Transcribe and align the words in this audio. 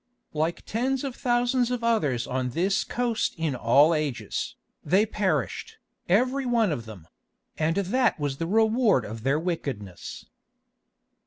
Like 0.33 0.63
tens 0.65 1.03
of 1.03 1.15
thousands 1.15 1.69
of 1.69 1.83
others 1.83 2.25
on 2.25 2.49
this 2.57 2.83
coast 2.83 3.35
in 3.37 3.53
all 3.55 3.93
ages, 3.93 4.55
they 4.83 5.05
perished, 5.05 5.77
every 6.09 6.43
one 6.43 6.71
of 6.71 6.87
them—and 6.87 7.75
that 7.75 8.19
was 8.19 8.37
the 8.37 8.47
reward 8.47 9.05
of 9.05 9.21
their 9.21 9.37
wickedness. 9.39 10.25